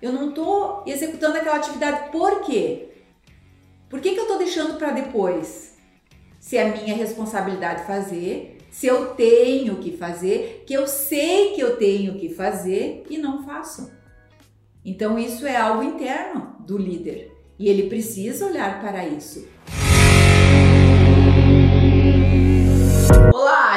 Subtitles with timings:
[0.00, 2.88] Eu não estou executando aquela atividade por quê?
[3.88, 5.76] Por que, que eu estou deixando para depois?
[6.38, 11.76] Se é minha responsabilidade fazer, se eu tenho que fazer, que eu sei que eu
[11.76, 13.92] tenho que fazer e não faço.
[14.84, 19.46] Então isso é algo interno do líder e ele precisa olhar para isso.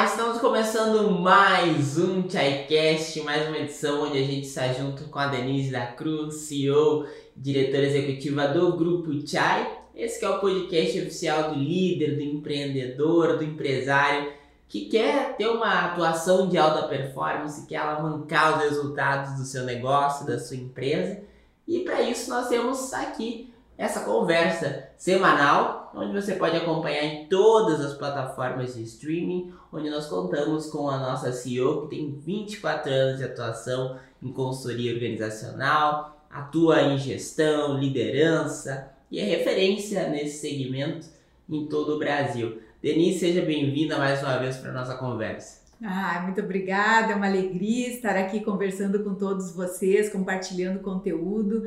[0.04, 5.28] Estamos começando mais um ChaiCast, mais uma edição onde a gente está junto com a
[5.28, 9.66] Denise da Cruz, CEO, diretora executiva do Grupo Chai.
[9.94, 14.30] Esse é o podcast oficial do líder, do empreendedor, do empresário
[14.68, 20.26] que quer ter uma atuação de alta performance, quer alavancar os resultados do seu negócio,
[20.26, 21.22] da sua empresa.
[21.66, 27.80] E para isso nós temos aqui essa conversa semanal, onde você pode acompanhar em todas
[27.80, 33.18] as plataformas de streaming, onde nós contamos com a nossa CEO, que tem 24 anos
[33.18, 41.06] de atuação em consultoria organizacional, atua em gestão, liderança e é referência nesse segmento
[41.48, 42.60] em todo o Brasil.
[42.82, 45.63] Denise, seja bem-vinda mais uma vez para a nossa conversa.
[45.82, 51.64] Ah, muito obrigada, é uma alegria estar aqui conversando com todos vocês, compartilhando conteúdo.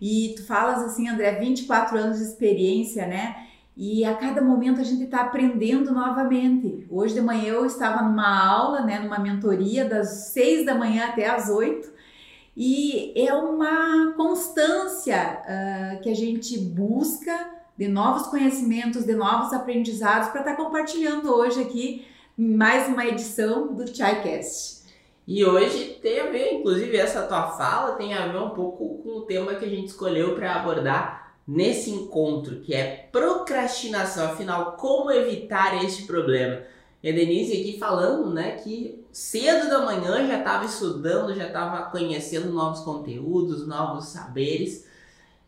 [0.00, 3.46] E tu falas assim, André, 24 anos de experiência, né?
[3.76, 6.86] E a cada momento a gente está aprendendo novamente.
[6.90, 11.28] Hoje de manhã eu estava numa aula, né, numa mentoria das 6 da manhã até
[11.28, 11.96] as 8.
[12.56, 20.28] E é uma constância uh, que a gente busca de novos conhecimentos, de novos aprendizados
[20.28, 22.06] para estar tá compartilhando hoje aqui
[22.38, 24.84] mais uma edição do ChaiCast.
[25.26, 29.08] E hoje tem a ver, inclusive essa tua fala tem a ver um pouco com
[29.16, 34.26] o tema que a gente escolheu para abordar nesse encontro, que é procrastinação.
[34.26, 36.60] Afinal, como evitar este problema?
[37.02, 41.90] E a Denise aqui falando, né, que cedo da manhã já estava estudando, já estava
[41.90, 44.86] conhecendo novos conteúdos, novos saberes.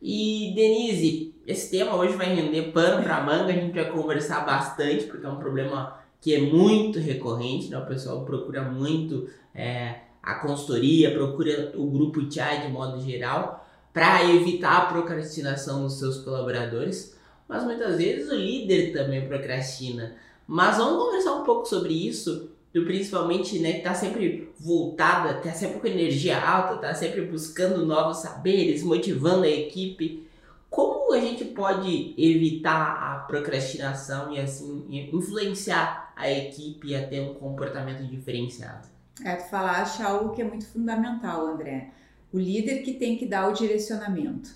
[0.01, 5.05] E Denise, esse tema hoje vai render pano para manga, a gente vai conversar bastante,
[5.05, 7.79] porque é um problema que é muito recorrente, né?
[7.79, 14.25] o pessoal procura muito é, a consultoria, procura o grupo TIA de modo geral, para
[14.25, 17.17] evitar a procrastinação dos seus colaboradores,
[17.49, 20.17] mas muitas vezes o líder também procrastina.
[20.47, 25.53] Mas vamos conversar um pouco sobre isso, do principalmente, né, que tá sempre voltada, tá
[25.53, 30.28] sempre com energia alta, tá sempre buscando novos saberes, motivando a equipe.
[30.71, 37.35] Como a gente pode evitar a procrastinação e assim influenciar a equipe a ter um
[37.35, 38.87] comportamento diferenciado?
[39.25, 41.91] É, tu falaste algo que é muito fundamental, André.
[42.33, 44.51] O líder que tem que dar o direcionamento.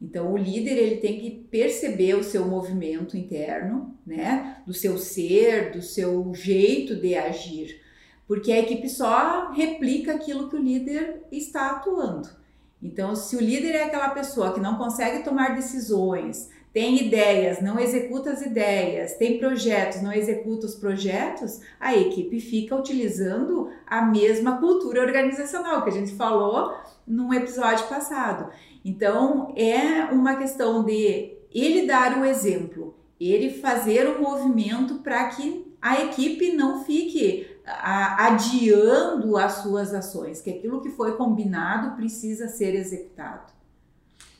[0.00, 5.72] Então, o líder ele tem que perceber o seu movimento interno, né, do seu ser,
[5.72, 7.80] do seu jeito de agir,
[8.26, 12.28] porque a equipe só replica aquilo que o líder está atuando.
[12.82, 17.78] Então, se o líder é aquela pessoa que não consegue tomar decisões, tem ideias, não
[17.78, 24.58] executa as ideias, tem projetos, não executa os projetos, a equipe fica utilizando a mesma
[24.58, 26.72] cultura organizacional que a gente falou
[27.06, 28.50] num episódio passado.
[28.84, 35.66] Então, é uma questão de ele dar o exemplo, ele fazer o movimento para que
[35.80, 42.74] a equipe não fique adiando as suas ações, que aquilo que foi combinado precisa ser
[42.74, 43.52] executado.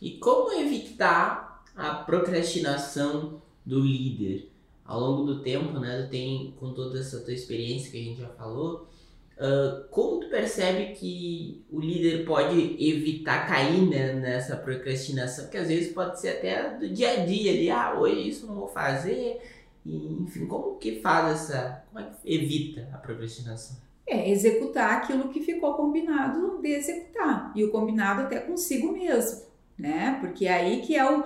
[0.01, 4.51] E como evitar a procrastinação do líder?
[4.85, 8.21] Ao longo do tempo, né, tu tem, com toda essa tua experiência que a gente
[8.21, 8.89] já falou,
[9.37, 15.45] uh, como tu percebe que o líder pode evitar cair né, nessa procrastinação?
[15.45, 18.55] Porque às vezes pode ser até do dia a dia ali, ah, hoje isso não
[18.55, 19.43] vou fazer,
[19.85, 21.85] e, enfim, como que faz essa.
[21.91, 23.77] Como é que evita a procrastinação?
[24.07, 27.53] É executar aquilo que ficou combinado de executar.
[27.55, 29.43] E o combinado até consigo mesmo,
[29.79, 30.19] né?
[30.21, 31.25] Porque é aí que é o,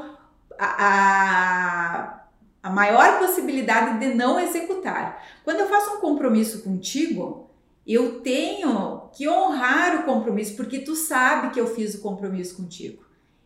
[0.58, 2.24] a,
[2.62, 5.24] a maior possibilidade de não executar.
[5.44, 7.50] Quando eu faço um compromisso contigo,
[7.86, 13.04] eu tenho que honrar o compromisso, porque tu sabe que eu fiz o compromisso contigo.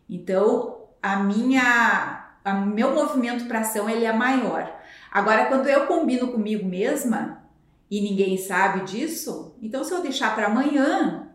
[0.09, 4.76] Então, a minha, o meu movimento para ação ele é maior.
[5.11, 7.43] Agora, quando eu combino comigo mesma
[7.89, 11.27] e ninguém sabe disso, então se eu deixar para amanhã,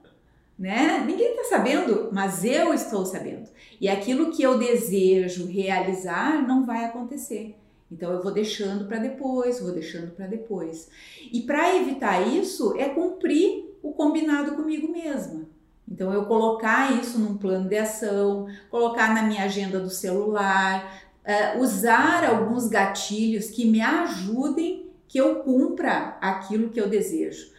[0.58, 1.02] né?
[1.06, 3.48] Ninguém está sabendo, mas eu estou sabendo.
[3.80, 7.56] E aquilo que eu desejo realizar não vai acontecer.
[7.90, 10.88] Então eu vou deixando para depois, vou deixando para depois.
[11.32, 15.46] E para evitar isso é cumprir o combinado comigo mesma.
[15.90, 21.60] Então eu colocar isso num plano de ação, colocar na minha agenda do celular, uh,
[21.60, 27.52] usar alguns gatilhos que me ajudem que eu cumpra aquilo que eu desejo.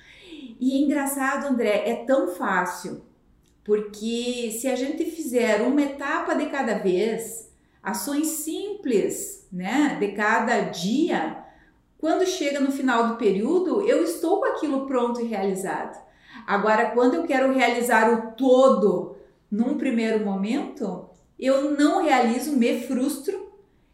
[0.59, 3.01] E é engraçado, André, é tão fácil
[3.63, 7.51] Porque se a gente fizer uma etapa de cada vez,
[7.81, 11.43] ações simples, né, de cada dia,
[11.97, 15.97] quando chega no final do período, eu estou com aquilo pronto e realizado.
[16.45, 19.15] Agora, quando eu quero realizar o todo
[19.49, 21.09] num primeiro momento,
[21.39, 23.52] eu não realizo, me frustro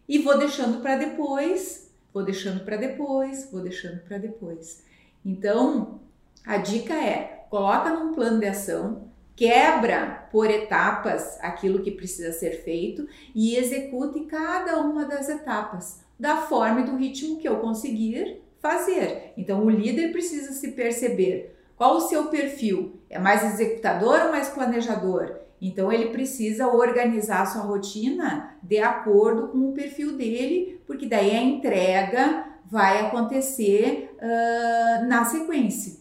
[0.10, 4.84] e vou deixando para depois, vou deixando para depois, vou deixando para depois.
[5.24, 6.00] Então,
[6.44, 12.64] a dica é: coloca num plano de ação, quebra por etapas aquilo que precisa ser
[12.64, 18.42] feito e execute cada uma das etapas da forma e do ritmo que eu conseguir
[18.60, 19.32] fazer.
[19.38, 23.00] Então, o líder precisa se perceber qual o seu perfil?
[23.10, 25.39] É mais executador ou mais planejador?
[25.62, 31.32] Então ele precisa organizar a sua rotina de acordo com o perfil dele, porque daí
[31.32, 36.00] a entrega vai acontecer uh, na sequência.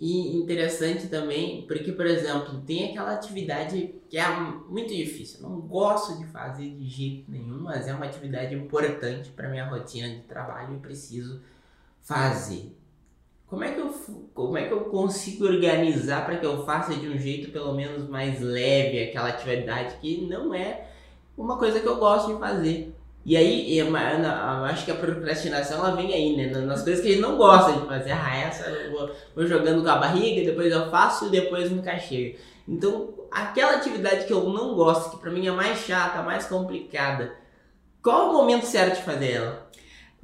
[0.00, 4.26] E interessante também, porque, por exemplo, tem aquela atividade que é
[4.66, 5.42] muito difícil.
[5.42, 10.08] Não gosto de fazer de jeito nenhum, mas é uma atividade importante para minha rotina
[10.08, 11.42] de trabalho e preciso
[12.00, 12.74] fazer.
[13.50, 13.92] Como é que eu,
[14.32, 18.08] como é que eu consigo organizar para que eu faça de um jeito pelo menos
[18.08, 20.86] mais leve aquela atividade que não é
[21.36, 22.94] uma coisa que eu gosto de fazer?
[23.26, 26.46] E aí, eu acho que a procrastinação ela vem aí, né?
[26.60, 28.12] Nas coisas que a gente não gosta de fazer.
[28.12, 31.98] Ah, essa eu vou, vou jogando com a barriga, depois eu faço e depois nunca
[31.98, 32.38] chego.
[32.66, 37.32] Então, aquela atividade que eu não gosto, que para mim é mais chata, mais complicada,
[38.02, 39.70] qual é o momento certo de fazer ela?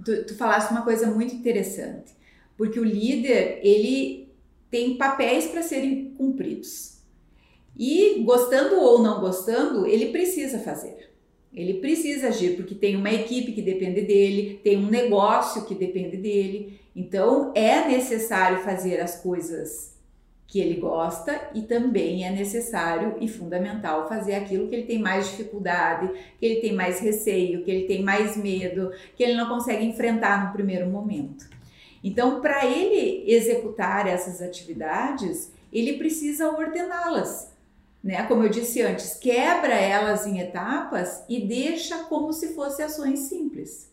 [0.02, 2.15] Tu, tu falaste uma coisa muito interessante,
[2.56, 4.28] porque o líder, ele
[4.70, 6.96] tem papéis para serem cumpridos.
[7.78, 11.10] E gostando ou não gostando, ele precisa fazer.
[11.52, 16.16] Ele precisa agir porque tem uma equipe que depende dele, tem um negócio que depende
[16.16, 16.80] dele.
[16.94, 19.96] Então é necessário fazer as coisas
[20.46, 25.28] que ele gosta e também é necessário e fundamental fazer aquilo que ele tem mais
[25.28, 29.84] dificuldade, que ele tem mais receio, que ele tem mais medo, que ele não consegue
[29.84, 31.55] enfrentar no primeiro momento.
[32.06, 37.56] Então, para ele executar essas atividades, ele precisa ordená-las
[38.06, 38.22] né?
[38.28, 43.90] Como eu disse antes, quebra elas em etapas e deixa como se fossem ações simples.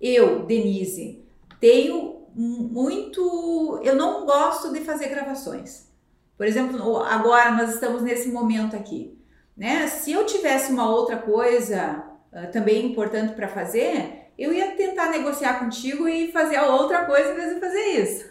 [0.00, 1.22] Eu, Denise,
[1.60, 3.80] tenho muito.
[3.84, 5.88] Eu não gosto de fazer gravações.
[6.36, 9.16] Por exemplo, agora nós estamos nesse momento aqui.
[9.56, 9.86] Né?
[9.86, 15.58] Se eu tivesse uma outra coisa uh, também importante para fazer, eu ia tentar negociar
[15.58, 18.30] contigo e fazer outra coisa em vez de fazer isso.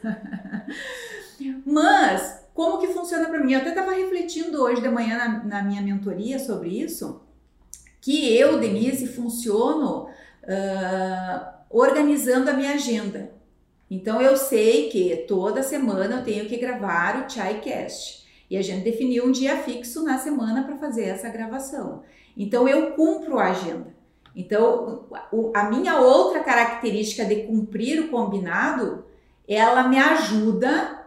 [1.63, 3.53] Mas como que funciona para mim?
[3.53, 7.21] Eu até estava refletindo hoje de manhã na, na, minha mentoria sobre isso,
[8.01, 13.31] que eu, Denise, funciono uh, organizando a minha agenda.
[13.89, 18.27] Então eu sei que toda semana eu tenho que gravar o ChaiCast.
[18.49, 22.01] E a gente definiu um dia fixo na semana para fazer essa gravação.
[22.35, 23.98] Então eu cumpro a agenda.
[24.35, 25.07] Então,
[25.53, 29.05] a minha outra característica de cumprir o combinado,
[29.47, 30.99] ela me ajuda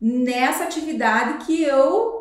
[0.00, 2.16] nessa atividade que eu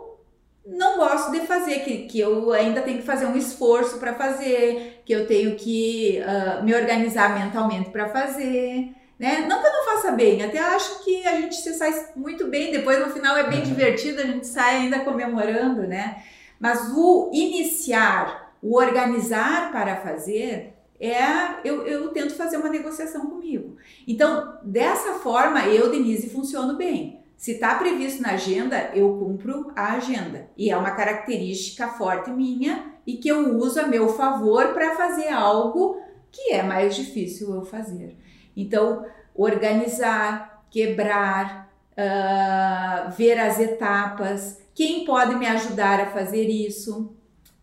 [0.65, 5.01] não gosto de fazer, que, que eu ainda tenho que fazer um esforço para fazer,
[5.05, 8.91] que eu tenho que uh, me organizar mentalmente para fazer.
[9.17, 9.45] Né?
[9.47, 12.71] Não que eu não faça bem, até acho que a gente se sai muito bem,
[12.71, 13.65] depois no final é bem uhum.
[13.65, 16.21] divertido, a gente sai ainda comemorando, né?
[16.59, 23.77] Mas o iniciar, o organizar para fazer, é eu, eu tento fazer uma negociação comigo.
[24.07, 27.19] Então, dessa forma, eu, Denise, funciono bem.
[27.37, 30.49] Se está previsto na agenda, eu cumpro a agenda.
[30.57, 35.27] E é uma característica forte minha e que eu uso a meu favor para fazer
[35.27, 38.17] algo que é mais difícil eu fazer.
[38.57, 39.05] Então,
[39.35, 47.15] organizar, quebrar, uh, ver as etapas, quem pode me ajudar a fazer isso.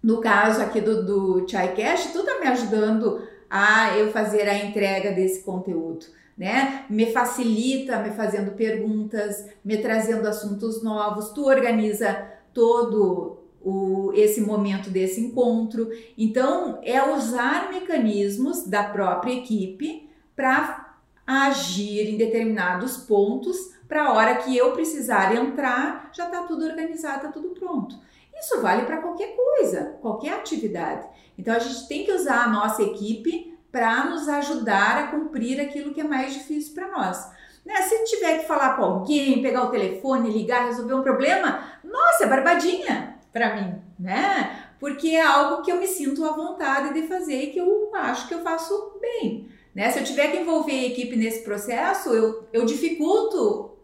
[0.03, 4.57] No caso aqui do, do Chai Cash, tu está me ajudando a eu fazer a
[4.57, 6.07] entrega desse conteúdo
[6.37, 6.87] né?
[6.89, 11.31] Me facilita me fazendo perguntas, me trazendo assuntos novos.
[11.31, 12.15] Tu organiza
[12.53, 15.91] todo o, esse momento desse encontro.
[16.17, 23.57] Então, é usar mecanismos da própria equipe para agir em determinados pontos
[23.89, 27.95] para a hora que eu precisar entrar, já está tudo organizado, está tudo pronto.
[28.43, 31.07] Isso vale para qualquer coisa, qualquer atividade.
[31.39, 35.95] Então a gente tem que usar a nossa equipe para nos ajudar a cumprir aquilo
[35.95, 37.31] que é mais difícil para nós.
[37.65, 37.81] Né?
[37.83, 42.27] Se tiver que falar com alguém, pegar o telefone, ligar, resolver um problema, nossa, é
[42.27, 44.67] barbadinha para mim, né?
[44.81, 48.27] Porque é algo que eu me sinto à vontade de fazer e que eu acho
[48.27, 49.49] que eu faço bem.
[49.73, 49.89] Né?
[49.91, 53.79] Se eu tiver que envolver a equipe nesse processo, eu, eu dificulto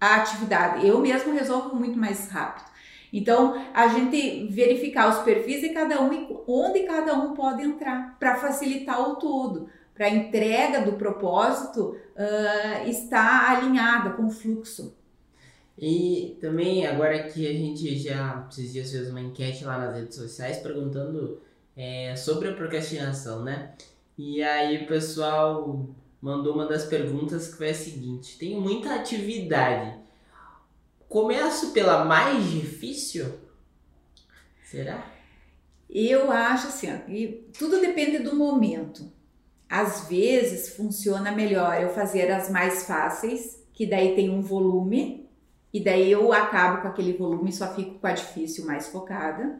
[0.00, 0.86] a atividade.
[0.86, 2.68] Eu mesmo resolvo muito mais rápido.
[3.12, 8.16] Então, a gente verificar os perfis de cada um e onde cada um pode entrar
[8.18, 14.96] para facilitar o todo, para a entrega do propósito uh, estar alinhada com o fluxo.
[15.78, 20.16] E também, agora que a gente já, esses dias fez uma enquete lá nas redes
[20.16, 21.40] sociais perguntando
[21.76, 23.72] é, sobre a procrastinação, né?
[24.16, 25.86] E aí o pessoal
[26.20, 29.96] mandou uma das perguntas que foi a seguinte: tenho muita atividade.
[31.08, 33.38] Começo pela mais difícil?
[34.62, 35.06] Será?
[35.88, 36.98] Eu acho assim, ó,
[37.58, 39.10] tudo depende do momento.
[39.66, 45.26] Às vezes funciona melhor eu fazer as mais fáceis, que daí tem um volume,
[45.72, 49.58] e daí eu acabo com aquele volume e só fico com a difícil mais focada.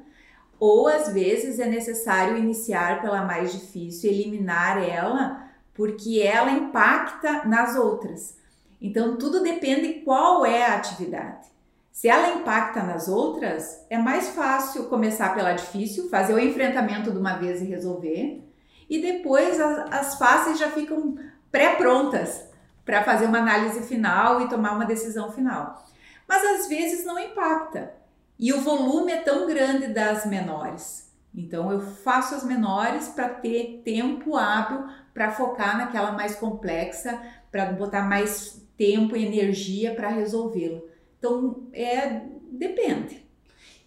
[0.61, 7.77] Ou às vezes é necessário iniciar pela mais difícil, eliminar ela, porque ela impacta nas
[7.77, 8.38] outras.
[8.81, 11.49] Então tudo depende qual é a atividade.
[11.91, 17.19] Se ela impacta nas outras, é mais fácil começar pela difícil, fazer o enfrentamento de
[17.19, 18.41] uma vez e resolver,
[18.89, 21.17] e depois as, as fáceis já ficam
[21.51, 22.47] pré-prontas
[22.85, 25.85] para fazer uma análise final e tomar uma decisão final.
[26.27, 27.93] Mas às vezes não impacta.
[28.39, 31.13] E o volume é tão grande das menores.
[31.35, 37.21] Então eu faço as menores para ter tempo hábil para focar naquela mais complexa,
[37.51, 40.89] para botar mais tempo e energia para resolvê-lo.
[41.19, 43.27] Então é depende.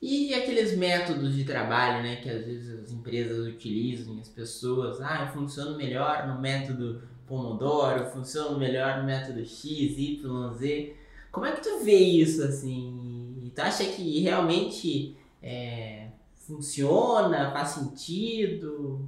[0.01, 5.25] E aqueles métodos de trabalho, né, que às vezes as empresas utilizam, as pessoas, ah,
[5.27, 10.95] eu funciono melhor no método Pomodoro, eu funciono melhor no método X, Y, Z.
[11.31, 13.51] Como é que tu vê isso assim?
[13.55, 19.07] Tu acha que realmente é, funciona, faz sentido?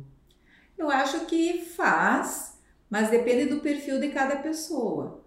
[0.78, 5.23] Eu acho que faz, mas depende do perfil de cada pessoa,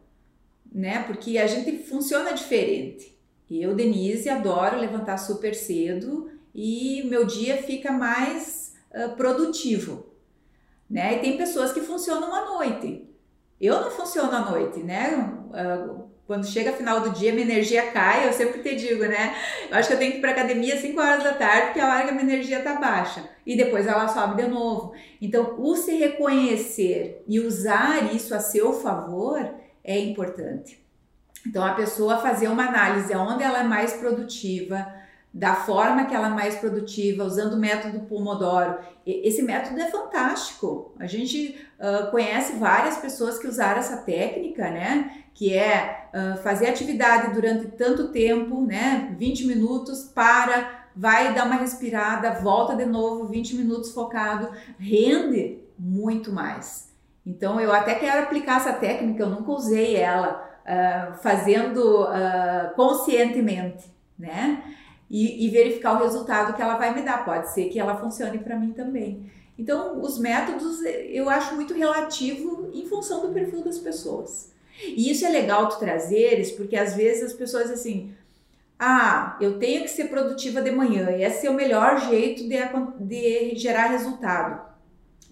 [0.73, 1.03] né?
[1.05, 3.17] Porque a gente funciona diferente.
[3.51, 10.07] Eu, Denise, adoro levantar super cedo e meu dia fica mais uh, produtivo,
[10.91, 11.17] né?
[11.17, 13.09] E tem pessoas que funcionam à noite.
[13.61, 15.33] Eu não funciono à noite, né?
[15.51, 19.37] Uh, quando chega final do dia, minha energia cai, eu sempre te digo, né?
[19.71, 21.79] Eu acho que eu tenho que ir pra academia às 5 horas da tarde, porque
[21.79, 23.31] é a hora que a minha energia tá baixa.
[23.47, 24.93] E depois ela sobe de novo.
[25.23, 29.55] Então, o se reconhecer e usar isso a seu favor
[29.87, 30.85] é importante.
[31.47, 34.87] Então, a pessoa fazer uma análise onde ela é mais produtiva,
[35.33, 38.78] da forma que ela é mais produtiva, usando o método Pomodoro.
[39.07, 40.95] Esse método é fantástico.
[40.99, 45.25] A gente uh, conhece várias pessoas que usaram essa técnica, né?
[45.35, 49.14] Que é uh, fazer atividade durante tanto tempo, né?
[49.19, 56.33] 20 minutos, para, vai dar uma respirada, volta de novo, 20 minutos focado, rende muito
[56.33, 56.96] mais.
[57.26, 62.06] Então eu até quero aplicar essa técnica, eu nunca usei ela, uh, fazendo
[62.76, 64.62] conscientemente, né?
[65.11, 67.25] e, e verificar o resultado que ela vai me dar.
[67.25, 69.30] Pode ser que ela funcione para mim também.
[69.59, 74.52] Então, os métodos eu acho muito relativo em função do perfil das pessoas.
[74.85, 78.12] E isso é legal tu trazeres, porque às vezes as pessoas assim,
[78.78, 82.59] ah, eu tenho que ser produtiva de manhã, e esse é o melhor jeito de,
[83.00, 84.75] de gerar resultado.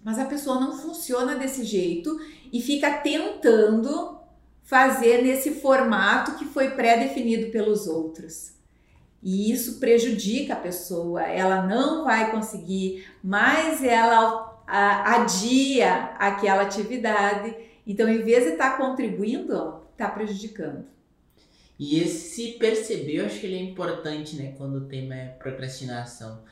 [0.05, 2.21] Mas a pessoa não funciona desse jeito
[2.53, 4.21] e fica tentando
[4.63, 8.53] fazer nesse formato que foi pré-definido pelos outros.
[9.23, 17.57] E isso prejudica a pessoa, ela não vai conseguir, mas ela adia aquela atividade.
[17.87, 20.85] Então, em vez de estar tá contribuindo, está prejudicando.
[21.79, 26.43] E esse perceber, eu acho que ele é importante, né, quando o tema é procrastinação.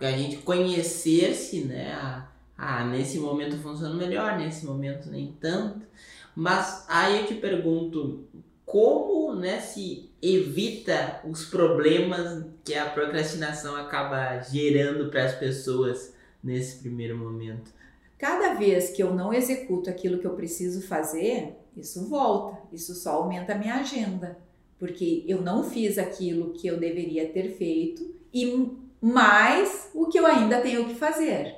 [0.00, 5.86] É a gente conhecer-se, né, ah, ah, nesse momento funciona melhor, nesse momento nem tanto.
[6.34, 8.26] Mas aí eu te pergunto,
[8.66, 16.12] como, né, se evita os problemas que a procrastinação acaba gerando para as pessoas
[16.42, 17.72] nesse primeiro momento.
[18.18, 23.12] Cada vez que eu não executo aquilo que eu preciso fazer, isso volta, isso só
[23.12, 24.36] aumenta a minha agenda,
[24.78, 30.26] porque eu não fiz aquilo que eu deveria ter feito e mais o que eu
[30.26, 31.57] ainda tenho que fazer.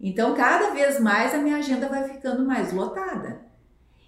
[0.00, 3.42] Então, cada vez mais a minha agenda vai ficando mais lotada.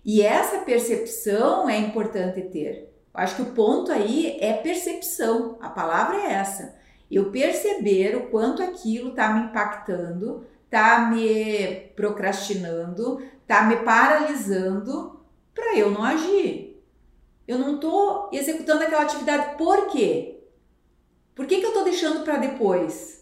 [0.05, 2.93] E essa percepção é importante ter.
[3.13, 6.75] Acho que o ponto aí é percepção, a palavra é essa.
[7.11, 15.21] Eu perceber o quanto aquilo está me impactando, está me procrastinando, está me paralisando
[15.55, 16.83] para eu não agir.
[17.47, 20.41] Eu não estou executando aquela atividade por quê?
[21.35, 23.22] Por que, que eu estou deixando para depois?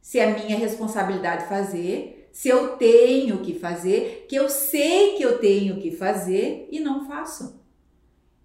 [0.00, 5.38] Se é minha responsabilidade fazer, se eu tenho que fazer, que eu sei que eu
[5.38, 7.60] tenho que fazer e não faço.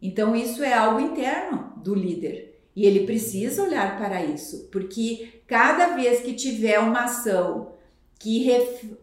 [0.01, 2.59] Então, isso é algo interno do líder.
[2.75, 7.73] E ele precisa olhar para isso, porque cada vez que tiver uma ação
[8.19, 8.49] que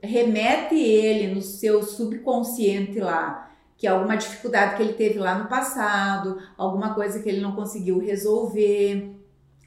[0.03, 5.49] remete ele no seu subconsciente lá, que é alguma dificuldade que ele teve lá no
[5.49, 9.15] passado, alguma coisa que ele não conseguiu resolver,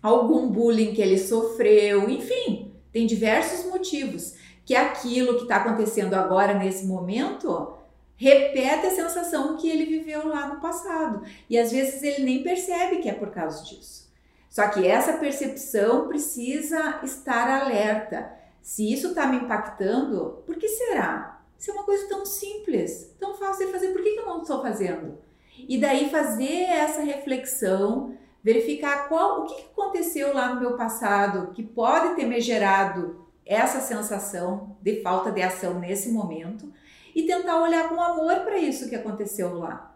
[0.01, 6.53] algum bullying que ele sofreu, enfim, tem diversos motivos que aquilo que está acontecendo agora
[6.53, 7.73] nesse momento
[8.15, 11.23] repete a sensação que ele viveu lá no passado.
[11.49, 14.09] E às vezes ele nem percebe que é por causa disso.
[14.49, 18.31] Só que essa percepção precisa estar alerta.
[18.61, 21.41] Se isso está me impactando, por que será?
[21.57, 24.41] Se é uma coisa tão simples, tão fácil de fazer, por que, que eu não
[24.41, 25.17] estou fazendo?
[25.57, 31.63] E daí fazer essa reflexão, verificar qual o que, aconteceu lá no meu passado que
[31.63, 36.71] pode ter me gerado essa sensação de falta de ação nesse momento
[37.15, 39.95] e tentar olhar com amor para isso que aconteceu lá.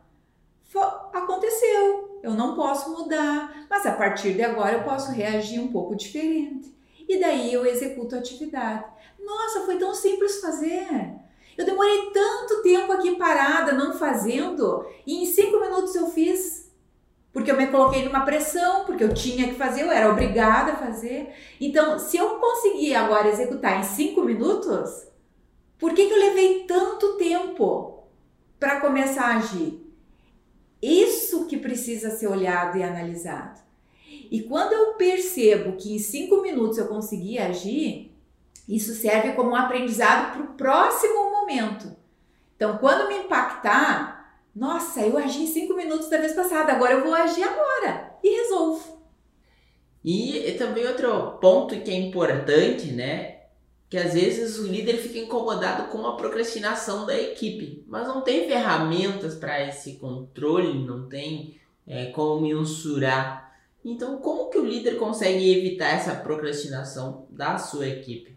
[1.13, 5.96] Aconteceu, eu não posso mudar, mas a partir de agora eu posso reagir um pouco
[5.96, 6.75] diferente.
[7.08, 8.86] E daí eu executo a atividade.
[9.20, 11.16] Nossa, foi tão simples fazer.
[11.58, 16.57] Eu demorei tanto tempo aqui parada, não fazendo, e em cinco minutos eu fiz.
[17.38, 20.75] Porque eu me coloquei numa pressão, porque eu tinha que fazer, eu era obrigada a
[20.75, 21.32] fazer.
[21.62, 25.06] Então, se eu conseguir agora executar em cinco minutos,
[25.77, 28.08] por que, que eu levei tanto tempo
[28.60, 29.88] para começar a agir?
[30.82, 33.62] Isso que precisa ser olhado e analisado.
[34.32, 38.17] E quando eu percebo que em cinco minutos eu consegui agir,
[38.67, 41.96] isso serve como um aprendizado para o próximo momento.
[42.56, 44.17] Então, quando me impactar,
[44.58, 48.42] nossa, eu agi em cinco minutos da vez passada, agora eu vou agir agora e
[48.42, 48.98] resolvo.
[50.04, 53.42] E, também outro ponto que é importante, né,
[53.88, 58.48] que às vezes o líder fica incomodado com a procrastinação da equipe, mas não tem
[58.48, 63.56] ferramentas para esse controle, não tem é, como mensurar.
[63.86, 68.36] Então, como que o líder consegue evitar essa procrastinação da sua equipe?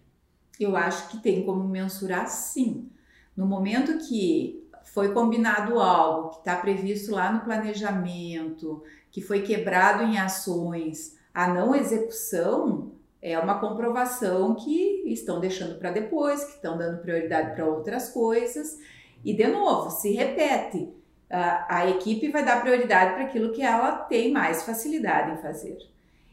[0.58, 2.90] Eu acho que tem como mensurar sim.
[3.34, 10.02] No momento que foi combinado algo que está previsto lá no planejamento, que foi quebrado
[10.02, 16.76] em ações, a não execução, é uma comprovação que estão deixando para depois, que estão
[16.76, 18.78] dando prioridade para outras coisas.
[19.24, 20.88] E, de novo, se repete.
[21.28, 25.78] A, a equipe vai dar prioridade para aquilo que ela tem mais facilidade em fazer.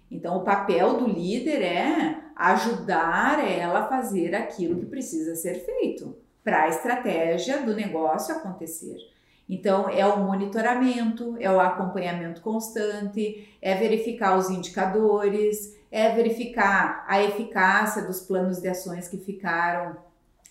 [0.10, 6.16] Então, o papel do líder é ajudar ela a fazer aquilo que precisa ser feito
[6.48, 8.96] para a estratégia do negócio acontecer.
[9.50, 17.22] Então, é o monitoramento, é o acompanhamento constante, é verificar os indicadores, é verificar a
[17.22, 19.98] eficácia dos planos de ações que ficaram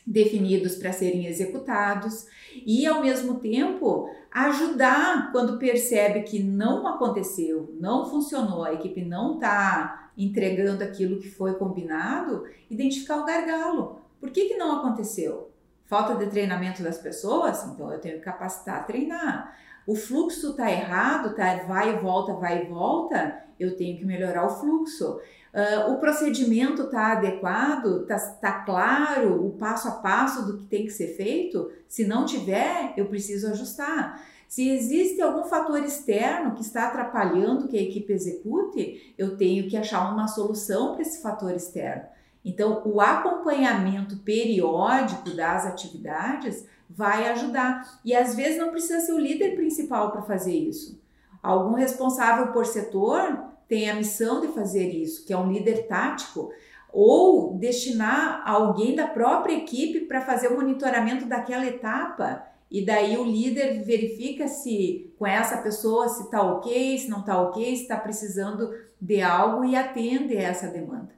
[0.06, 2.26] definidos para serem executados
[2.66, 9.36] e, ao mesmo tempo, ajudar quando percebe que não aconteceu, não funcionou, a equipe não
[9.36, 13.98] está entregando aquilo que foi combinado, identificar o gargalo.
[14.20, 15.55] Por que, que não aconteceu?
[15.86, 17.64] Falta de treinamento das pessoas?
[17.64, 19.56] Então eu tenho que capacitar, treinar.
[19.86, 24.44] O fluxo está errado, tá vai e volta, vai e volta, eu tenho que melhorar
[24.46, 25.20] o fluxo.
[25.54, 30.84] Uh, o procedimento está adequado, está tá claro o passo a passo do que tem
[30.84, 31.70] que ser feito?
[31.88, 34.20] Se não tiver, eu preciso ajustar.
[34.48, 39.76] Se existe algum fator externo que está atrapalhando que a equipe execute, eu tenho que
[39.76, 42.15] achar uma solução para esse fator externo.
[42.46, 47.98] Então, o acompanhamento periódico das atividades vai ajudar.
[48.04, 51.02] E às vezes não precisa ser o líder principal para fazer isso.
[51.42, 53.36] Algum responsável por setor
[53.68, 56.52] tem a missão de fazer isso, que é um líder tático,
[56.92, 62.46] ou destinar alguém da própria equipe para fazer o monitoramento daquela etapa.
[62.70, 67.42] E daí o líder verifica se com essa pessoa se está ok, se não está
[67.42, 71.10] ok, se está precisando de algo e atende essa demanda.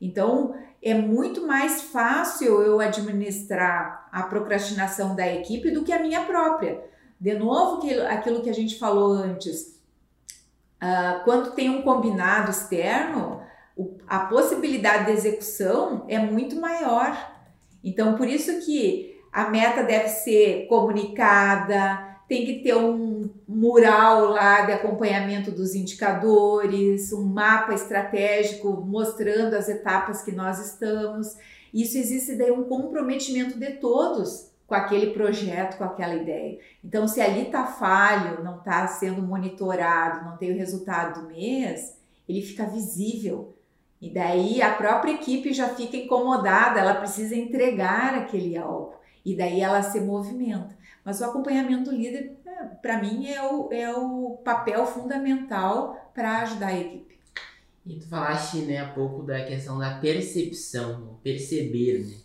[0.00, 0.54] Então
[0.86, 6.84] é muito mais fácil eu administrar a procrastinação da equipe do que a minha própria.
[7.20, 9.76] De novo, aquilo que a gente falou antes,
[10.76, 13.40] Uh, quando tem um combinado externo,
[13.74, 17.34] o, a possibilidade de execução é muito maior.
[17.82, 24.62] Então, por isso que a meta deve ser comunicada, tem que ter um mural lá
[24.62, 31.36] de acompanhamento dos indicadores, um mapa estratégico mostrando as etapas que nós estamos.
[31.72, 36.58] Isso existe daí um comprometimento de todos com aquele projeto, com aquela ideia.
[36.84, 42.00] Então, se ali está falho, não está sendo monitorado, não tem o resultado do mês,
[42.28, 43.54] ele fica visível.
[44.00, 48.94] E daí a própria equipe já fica incomodada, ela precisa entregar aquele algo.
[49.24, 50.76] E daí ela se movimenta.
[51.04, 52.36] Mas o acompanhamento do líder,
[52.80, 57.18] para mim, é o, é o papel fundamental para ajudar a equipe.
[57.86, 62.16] E tu falaste, né, há pouco da questão da percepção, perceber, né?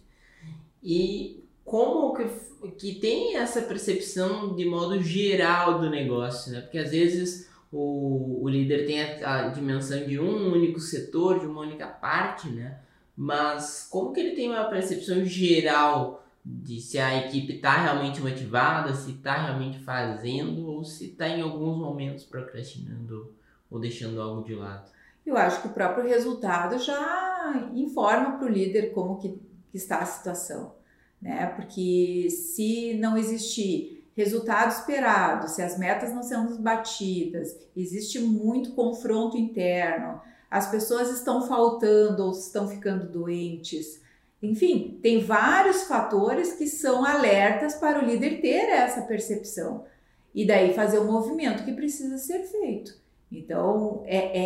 [0.83, 6.61] E como que, que tem essa percepção de modo geral do negócio, né?
[6.61, 11.45] Porque às vezes o, o líder tem a, a dimensão de um único setor, de
[11.45, 12.79] uma única parte, né?
[13.15, 18.93] Mas como que ele tem uma percepção geral de se a equipe está realmente motivada,
[18.93, 23.33] se está realmente fazendo ou se está em alguns momentos procrastinando
[23.69, 24.89] ou deixando algo de lado?
[25.25, 29.39] Eu acho que o próprio resultado já informa para o líder como que,
[29.73, 30.73] está a situação,
[31.21, 31.45] né?
[31.55, 39.37] Porque se não existir resultado esperado, se as metas não são batidas, existe muito confronto
[39.37, 44.01] interno, as pessoas estão faltando ou estão ficando doentes.
[44.41, 49.85] Enfim, tem vários fatores que são alertas para o líder ter essa percepção
[50.33, 52.99] e daí fazer o movimento que precisa ser feito.
[53.31, 54.39] Então, é,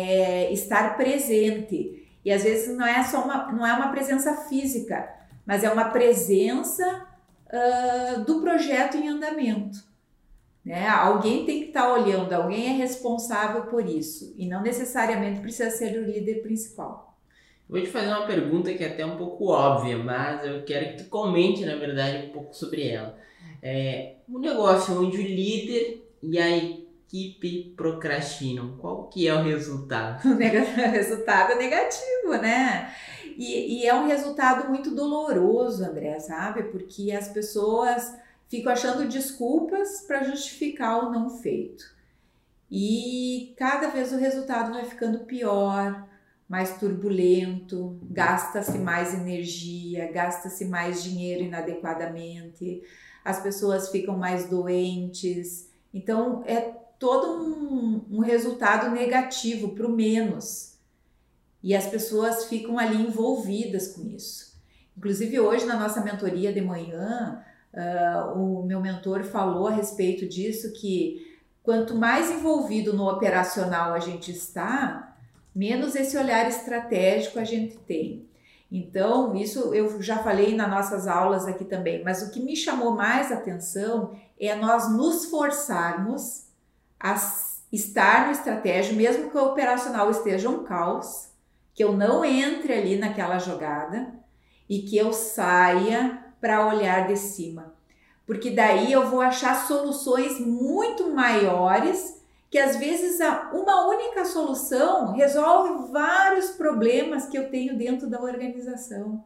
[0.48, 2.06] é estar presente.
[2.24, 5.08] E às vezes não é só uma, não é uma presença física,
[5.46, 7.06] mas é uma presença
[7.46, 9.78] uh, do projeto em andamento.
[10.64, 10.88] Né?
[10.88, 15.70] Alguém tem que estar tá olhando, alguém é responsável por isso e não necessariamente precisa
[15.70, 17.05] ser o líder principal.
[17.68, 21.02] Vou te fazer uma pergunta que é até um pouco óbvia, mas eu quero que
[21.02, 23.18] tu comente, na verdade, um pouco sobre ela.
[23.60, 30.22] É, um negócio onde o líder e a equipe procrastinam, qual que é o resultado?
[30.30, 30.36] O
[30.90, 32.94] resultado é negativo, né?
[33.36, 36.64] E, e, é um resultado muito doloroso, André, sabe?
[36.64, 38.16] Porque as pessoas
[38.48, 41.84] ficam achando desculpas para justificar o não feito.
[42.70, 46.05] E cada vez o resultado vai ficando pior,
[46.48, 52.82] mais turbulento, gasta-se mais energia, gasta-se mais dinheiro inadequadamente,
[53.24, 55.68] as pessoas ficam mais doentes.
[55.92, 56.60] Então é
[56.98, 60.76] todo um, um resultado negativo para o menos.
[61.62, 64.56] E as pessoas ficam ali envolvidas com isso.
[64.96, 67.42] Inclusive, hoje na nossa mentoria de manhã,
[67.74, 73.98] uh, o meu mentor falou a respeito disso: que quanto mais envolvido no operacional a
[73.98, 75.15] gente está,
[75.56, 78.28] menos esse olhar estratégico a gente tem.
[78.70, 82.92] Então, isso eu já falei nas nossas aulas aqui também, mas o que me chamou
[82.92, 86.44] mais atenção é nós nos forçarmos
[87.00, 87.14] a
[87.72, 91.28] estar no estratégia, mesmo que o operacional esteja um caos,
[91.74, 94.12] que eu não entre ali naquela jogada
[94.68, 97.74] e que eu saia para olhar de cima.
[98.26, 102.20] Porque daí eu vou achar soluções muito maiores,
[102.56, 103.18] que às vezes
[103.52, 109.22] uma única solução resolve vários problemas que eu tenho dentro da organização.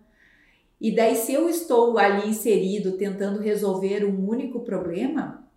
[0.80, 5.48] E daí, se eu estou ali inserido tentando resolver um único problema,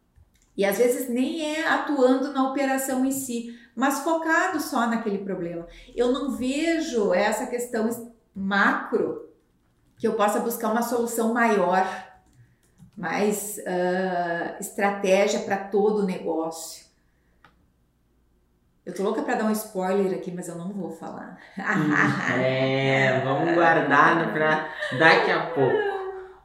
[0.55, 5.65] e às vezes nem é atuando na operação em si, mas focado só naquele problema.
[5.95, 7.89] Eu não vejo essa questão
[8.35, 9.31] macro
[9.97, 11.87] que eu possa buscar uma solução maior,
[12.95, 16.82] mais uh, estratégia para todo o negócio.
[18.85, 21.39] Eu tô louca para dar um spoiler aqui, mas eu não vou falar.
[22.37, 24.69] é, vamos guardar para
[24.99, 25.93] daqui a pouco.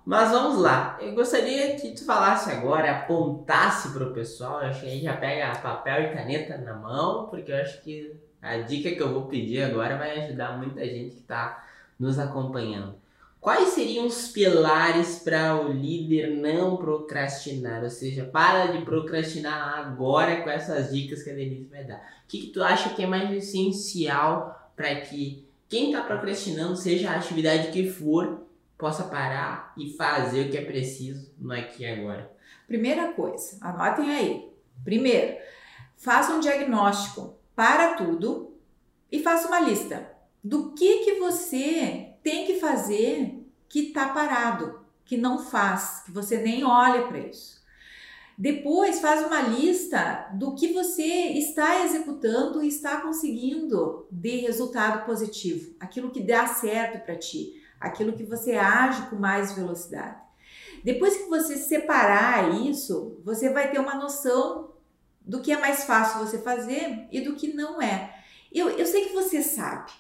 [0.06, 0.96] Mas vamos lá.
[1.00, 4.62] Eu gostaria que tu falasse agora, apontasse para o pessoal.
[4.62, 7.82] Eu acho que a gente já pega papel e caneta na mão, porque eu acho
[7.82, 11.64] que a dica que eu vou pedir agora vai ajudar muita gente que está
[11.98, 12.94] nos acompanhando.
[13.40, 17.84] Quais seriam os pilares para o líder não procrastinar?
[17.84, 21.98] Ou seja, para de procrastinar agora com essas dicas que a Denise vai dar.
[21.98, 27.10] O que, que tu acha que é mais essencial para que quem está procrastinando, seja
[27.10, 28.42] a atividade que for,
[28.76, 32.30] possa parar e fazer o que é preciso no aqui e agora?
[32.66, 34.48] Primeira coisa, anotem aí.
[34.82, 35.36] Primeiro,
[35.96, 38.56] faça um diagnóstico para tudo
[39.10, 40.10] e faça uma lista
[40.42, 46.38] do que que você tem que fazer que está parado, que não faz, que você
[46.38, 47.58] nem olha para isso.
[48.36, 55.74] Depois faz uma lista do que você está executando e está conseguindo de resultado positivo,
[55.80, 60.20] aquilo que dá certo para ti aquilo que você age com mais velocidade.
[60.82, 64.72] Depois que você separar isso, você vai ter uma noção
[65.20, 68.14] do que é mais fácil você fazer e do que não é.
[68.52, 69.92] Eu, eu sei que você sabe,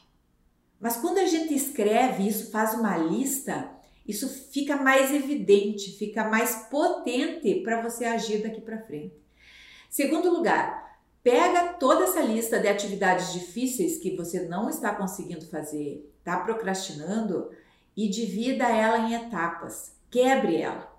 [0.80, 3.70] mas quando a gente escreve isso, faz uma lista,
[4.06, 9.14] isso fica mais evidente, fica mais potente para você agir daqui para frente.
[9.90, 16.10] Segundo lugar, pega toda essa lista de atividades difíceis que você não está conseguindo fazer,
[16.18, 17.50] está procrastinando,
[17.96, 19.92] e divida ela em etapas.
[20.08, 20.96] Quebre ela.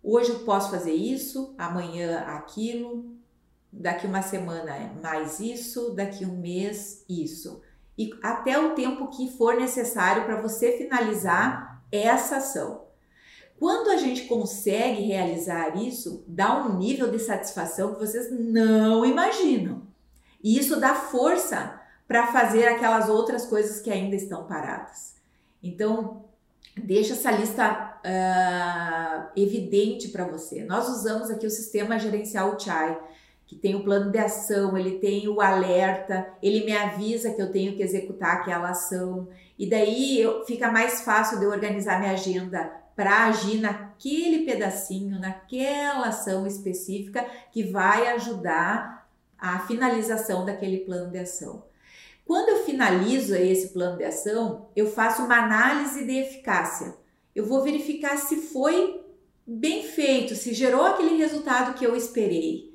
[0.00, 3.16] Hoje eu posso fazer isso, amanhã aquilo,
[3.72, 7.60] daqui uma semana é mais isso, daqui um mês isso.
[7.96, 12.84] E até o tempo que for necessário para você finalizar essa ação.
[13.58, 19.82] Quando a gente consegue realizar isso, dá um nível de satisfação que vocês não imaginam.
[20.42, 25.14] E isso dá força para fazer aquelas outras coisas que ainda estão paradas.
[25.62, 26.24] Então,
[26.76, 30.64] deixa essa lista uh, evidente para você.
[30.64, 33.00] Nós usamos aqui o sistema gerencial Chai,
[33.46, 37.52] que tem o plano de ação, ele tem o alerta, ele me avisa que eu
[37.52, 39.28] tenho que executar aquela ação,
[39.58, 45.18] e daí eu, fica mais fácil de eu organizar minha agenda para agir naquele pedacinho,
[45.18, 51.64] naquela ação específica que vai ajudar a finalização daquele plano de ação.
[52.24, 56.94] Quando eu finalizo esse plano de ação, eu faço uma análise de eficácia.
[57.34, 59.02] Eu vou verificar se foi
[59.46, 62.73] bem feito, se gerou aquele resultado que eu esperei.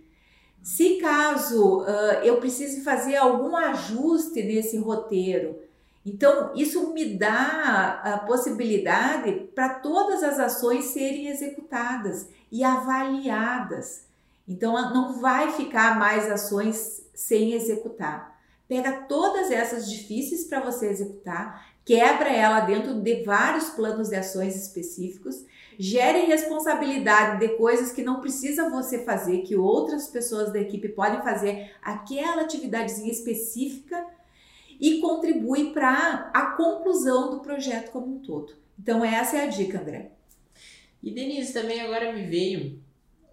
[0.62, 5.60] Se caso uh, eu precise fazer algum ajuste nesse roteiro,
[6.06, 14.08] então isso me dá a possibilidade para todas as ações serem executadas e avaliadas.
[14.48, 18.40] Então não vai ficar mais ações sem executar.
[18.68, 24.56] Pega todas essas difíceis para você executar, quebra ela dentro de vários planos de ações
[24.56, 25.46] específicos,
[25.82, 31.22] gere responsabilidade de coisas que não precisa você fazer, que outras pessoas da equipe podem
[31.22, 34.06] fazer aquela atividadezinha específica
[34.78, 38.54] e contribui para a conclusão do projeto como um todo.
[38.78, 40.12] Então essa é a dica, André.
[41.02, 42.78] E Denise, também agora me veio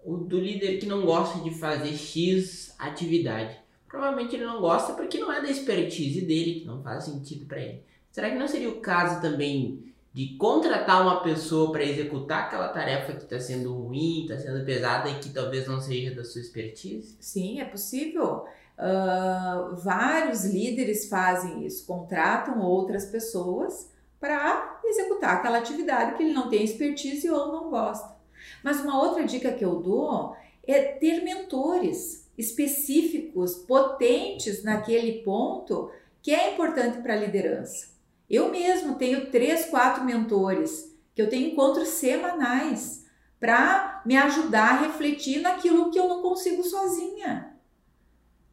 [0.05, 3.59] o do líder que não gosta de fazer X atividade.
[3.89, 7.59] Provavelmente ele não gosta porque não é da expertise dele, que não faz sentido para
[7.59, 7.83] ele.
[8.09, 9.86] Será que não seria o caso também
[10.17, 15.07] de contratar uma pessoa para executar aquela tarefa que está sendo ruim, está sendo pesada
[15.11, 17.15] e que talvez não seja da sua expertise?
[17.19, 18.43] Sim, é possível.
[18.79, 26.49] Uh, vários líderes fazem isso, contratam outras pessoas para executar aquela atividade que ele não
[26.49, 28.17] tem expertise ou não gosta.
[28.63, 35.91] Mas uma outra dica que eu dou é ter mentores específicos, potentes naquele ponto
[36.23, 37.96] que é importante para a liderança.
[38.29, 43.05] Eu mesmo tenho três, quatro mentores que eu tenho encontros semanais
[43.39, 47.55] para me ajudar a refletir naquilo que eu não consigo sozinha.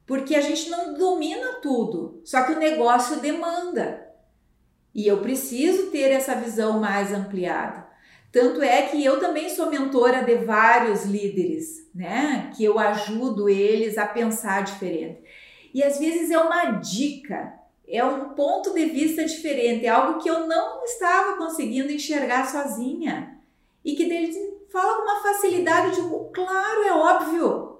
[0.06, 4.06] Porque a gente não domina tudo, só que o negócio demanda.
[4.94, 7.84] E eu preciso ter essa visão mais ampliada.
[8.30, 12.50] Tanto é que eu também sou mentora de vários líderes, né?
[12.56, 15.22] Que eu ajudo eles a pensar diferente.
[15.72, 17.52] E às vezes é uma dica,
[17.86, 23.38] é um ponto de vista diferente, é algo que eu não estava conseguindo enxergar sozinha.
[23.84, 24.36] E que eles
[24.70, 27.78] falam com uma facilidade, de, claro, é óbvio.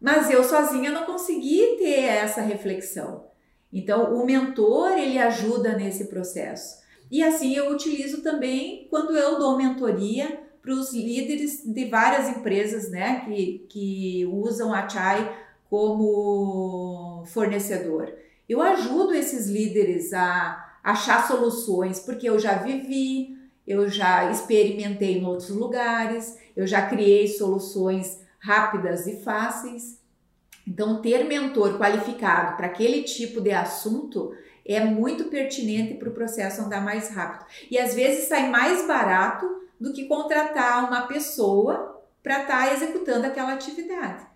[0.00, 3.26] Mas eu sozinha não consegui ter essa reflexão.
[3.72, 6.84] Então, o mentor, ele ajuda nesse processo.
[7.10, 12.90] E assim eu utilizo também quando eu dou mentoria para os líderes de várias empresas
[12.90, 15.36] né, que, que usam a Chai
[15.70, 18.12] como fornecedor.
[18.48, 25.24] Eu ajudo esses líderes a achar soluções, porque eu já vivi, eu já experimentei em
[25.24, 30.00] outros lugares, eu já criei soluções rápidas e fáceis.
[30.66, 34.32] Então, ter mentor qualificado para aquele tipo de assunto
[34.64, 37.46] é muito pertinente para o processo andar mais rápido.
[37.70, 43.26] E às vezes sai mais barato do que contratar uma pessoa para estar tá executando
[43.26, 44.26] aquela atividade.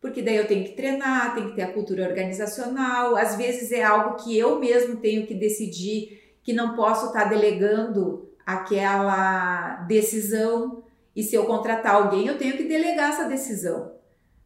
[0.00, 3.82] Porque daí eu tenho que treinar, tenho que ter a cultura organizacional, às vezes é
[3.82, 10.84] algo que eu mesmo tenho que decidir, que não posso estar tá delegando aquela decisão.
[11.14, 13.92] E se eu contratar alguém, eu tenho que delegar essa decisão,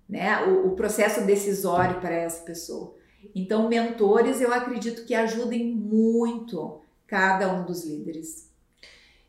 [0.09, 0.43] né?
[0.47, 2.97] O, o processo decisório para essa pessoa.
[3.35, 8.51] Então, mentores eu acredito que ajudem muito cada um dos líderes.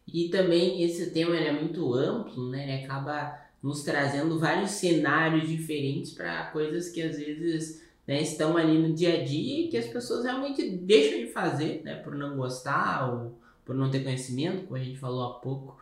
[0.08, 2.64] E também esse tema é muito amplo, né?
[2.64, 8.78] Ele acaba nos trazendo vários cenários diferentes para coisas que às vezes né, estão ali
[8.78, 11.95] no dia a dia e que as pessoas realmente deixam de fazer, né?
[11.95, 15.78] Por não gostar ou por não ter conhecimento, como a gente falou há pouco.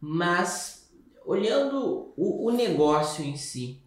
[0.00, 0.88] Mas
[1.26, 3.80] olhando o, o negócio em si,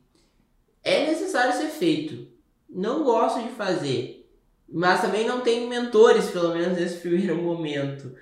[0.84, 2.28] é necessário ser feito
[2.70, 4.30] não gosto de fazer,
[4.68, 8.14] mas também não tenho mentores, pelo menos nesse primeiro momento.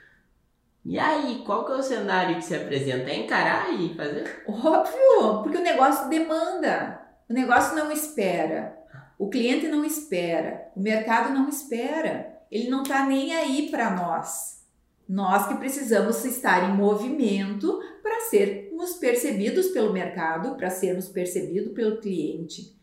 [0.86, 3.10] E aí, qual que é o cenário que se apresenta?
[3.10, 4.44] É encarar e fazer?
[4.48, 7.02] Óbvio, porque o negócio demanda.
[7.28, 8.78] O negócio não espera.
[9.18, 10.72] O cliente não espera.
[10.76, 12.40] O mercado não espera.
[12.52, 14.64] Ele não está nem aí para nós.
[15.10, 21.98] Nós que precisamos estar em movimento para sermos percebidos pelo mercado, para sermos percebidos pelo
[21.98, 22.76] cliente.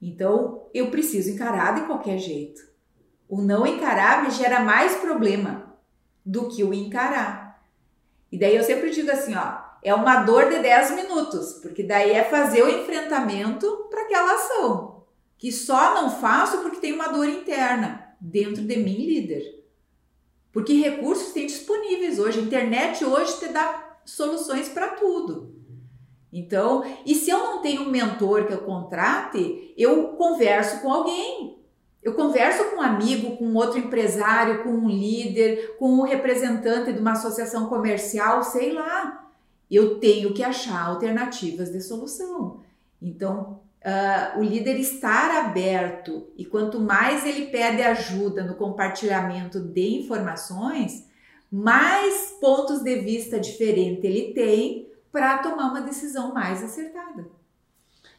[0.00, 2.60] Então, eu preciso encarar de qualquer jeito.
[3.26, 5.74] O não encarar me gera mais problema
[6.24, 7.45] do que o encarar.
[8.36, 12.10] E daí eu sempre digo assim, ó, é uma dor de 10 minutos, porque daí
[12.10, 15.06] é fazer o enfrentamento para aquela ação,
[15.38, 19.64] que só não faço porque tem uma dor interna dentro de mim, líder.
[20.52, 25.56] Porque recursos tem disponíveis hoje, a internet hoje te dá soluções para tudo.
[26.30, 31.55] Então, e se eu não tenho um mentor que eu contrate, eu converso com alguém.
[32.06, 37.00] Eu converso com um amigo, com outro empresário, com um líder, com um representante de
[37.00, 39.28] uma associação comercial, sei lá.
[39.68, 42.60] Eu tenho que achar alternativas de solução.
[43.02, 49.96] Então, uh, o líder estar aberto e quanto mais ele pede ajuda no compartilhamento de
[49.96, 51.08] informações,
[51.50, 57.26] mais pontos de vista diferentes ele tem para tomar uma decisão mais acertada.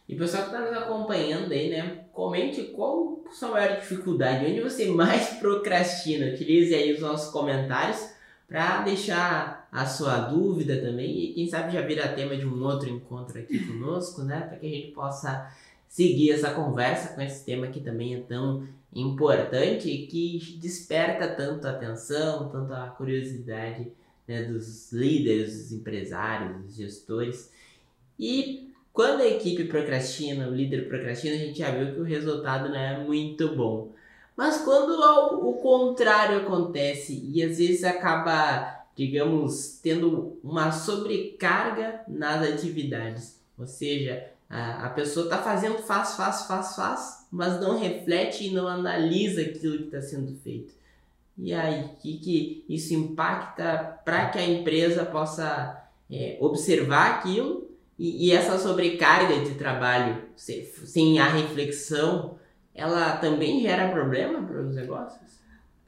[0.10, 2.06] E o pessoal que está nos acompanhando aí, né?
[2.18, 6.34] Comente qual sua maior dificuldade, onde você mais procrastina.
[6.34, 8.10] Utilize aí os nossos comentários
[8.48, 12.90] para deixar a sua dúvida também e quem sabe já vira tema de um outro
[12.90, 14.42] encontro aqui conosco, né?
[14.42, 15.48] Para que a gente possa
[15.88, 21.68] seguir essa conversa com esse tema que também é tão importante e que desperta tanto
[21.68, 23.92] a atenção, tanto a curiosidade
[24.28, 27.52] né, dos líderes, dos empresários, dos gestores.
[28.20, 28.67] E
[28.98, 32.80] quando a equipe procrastina, o líder procrastina, a gente já viu que o resultado não
[32.80, 33.92] é muito bom.
[34.36, 35.00] Mas quando
[35.48, 44.32] o contrário acontece e às vezes acaba, digamos, tendo uma sobrecarga nas atividades, ou seja,
[44.50, 49.78] a, pessoa está fazendo, faz, faz, faz, faz, mas não reflete e não analisa aquilo
[49.78, 50.74] que está sendo feito.
[51.38, 57.67] E aí, que, que isso impacta para que a empresa possa é, observar aquilo
[57.98, 62.38] e, e, essa sobrecarga de trabalho sem, sem a reflexão
[62.78, 65.40] ela também gera problema para os negócios?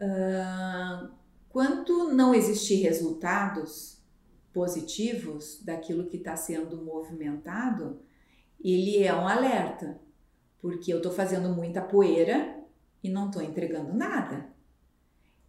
[0.02, 1.10] Uh,
[1.50, 4.02] quando não existir resultados
[4.52, 8.02] positivos daquilo que está sendo movimentado,
[8.60, 10.00] ele é um alerta,
[10.60, 12.58] porque eu estou fazendo muita poeira
[13.04, 14.50] e não estou entregando nada.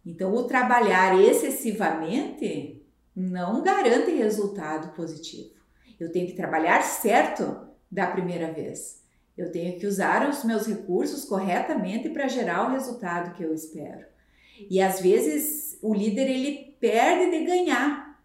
[0.05, 5.60] Então, o trabalhar excessivamente não garante resultado positivo.
[6.01, 9.03] Eu tenho que trabalhar certo da primeira vez.
[9.37, 14.05] Eu tenho que usar os meus recursos corretamente para gerar o resultado que eu espero.
[14.69, 18.19] E às vezes o líder ele perde de ganhar,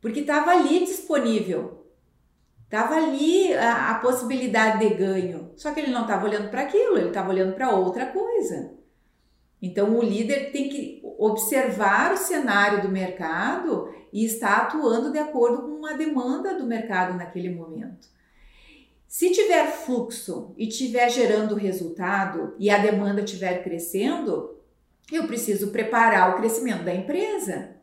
[0.00, 1.86] porque estava ali disponível,
[2.64, 6.98] estava ali a, a, possibilidade de ganho, só que ele não estava olhando para aquilo,
[6.98, 8.77] ele estava olhando para outra coisa.
[9.60, 15.62] Então o líder tem que observar o cenário do mercado e estar atuando de acordo
[15.62, 18.08] com a demanda do mercado naquele momento.
[19.08, 24.58] Se tiver fluxo e tiver gerando resultado e a demanda estiver crescendo,
[25.10, 27.76] eu preciso preparar o crescimento da empresa.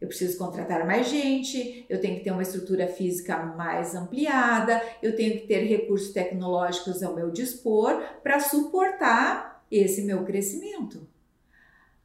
[0.00, 5.14] Eu preciso contratar mais gente, eu tenho que ter uma estrutura física mais ampliada, eu
[5.14, 11.06] tenho que ter recursos tecnológicos ao meu dispor para suportar esse meu crescimento.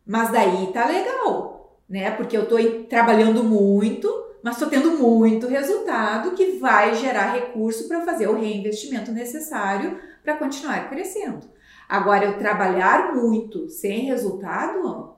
[0.08, 2.12] Mas daí tá legal, né?
[2.12, 4.08] Porque eu estou trabalhando muito,
[4.42, 10.38] mas estou tendo muito resultado que vai gerar recurso para fazer o reinvestimento necessário para
[10.38, 11.46] continuar crescendo.
[11.90, 15.16] Agora, eu trabalhar muito sem resultado,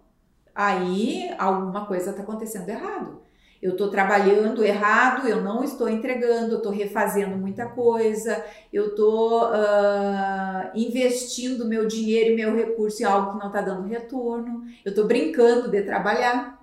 [0.54, 3.22] aí alguma coisa está acontecendo errado.
[3.62, 9.50] Eu estou trabalhando errado, eu não estou entregando, eu estou refazendo muita coisa, eu estou
[9.50, 14.92] uh, investindo meu dinheiro e meu recurso em algo que não está dando retorno, eu
[14.92, 16.60] estou brincando de trabalhar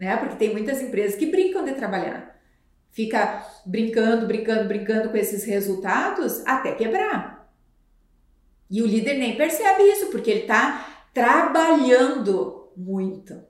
[0.00, 0.16] né?
[0.16, 2.40] Porque tem muitas empresas que brincam de trabalhar.
[2.90, 7.52] Fica brincando, brincando, brincando com esses resultados até quebrar.
[8.70, 13.49] E o líder nem percebe isso, porque ele está trabalhando muito.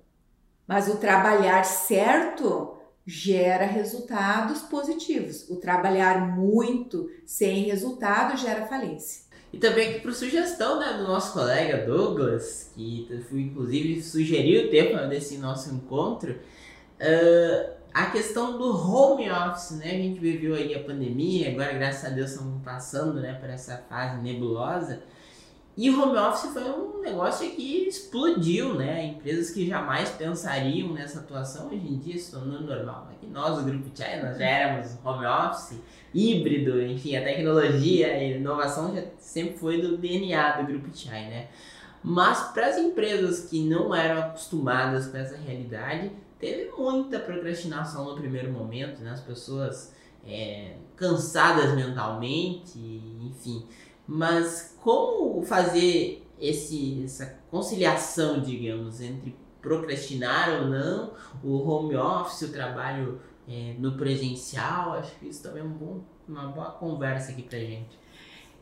[0.71, 5.51] Mas o trabalhar certo gera resultados positivos.
[5.51, 9.25] O trabalhar muito sem resultado gera falência.
[9.53, 15.09] E também aqui por sugestão né, do nosso colega Douglas, que inclusive sugeriu o tema
[15.09, 16.39] desse nosso encontro,
[17.01, 19.87] uh, a questão do home office, né?
[19.87, 23.77] A gente viveu aí a pandemia, agora graças a Deus estamos passando né, por essa
[23.89, 25.03] fase nebulosa.
[25.81, 29.07] E home office foi um negócio que explodiu, né?
[29.07, 33.09] Empresas que jamais pensariam nessa atuação hoje em dia se tornando normal.
[33.11, 35.81] Aqui nós, o Grupo Chai, nós já éramos home office,
[36.13, 41.31] híbrido, enfim, a tecnologia e a inovação já sempre foi do DNA do Grupo Chai,
[41.31, 41.49] né?
[42.05, 48.17] Mas para as empresas que não eram acostumadas com essa realidade, teve muita procrastinação no
[48.17, 49.13] primeiro momento, né?
[49.13, 49.95] As pessoas
[50.27, 52.79] é, cansadas mentalmente,
[53.23, 53.65] enfim
[54.13, 61.13] Mas como fazer esse, essa conciliação, digamos, entre procrastinar ou não,
[61.45, 64.95] o home office, o trabalho é, no presencial?
[64.95, 67.97] Acho que isso também é um bom, uma boa conversa aqui pra gente.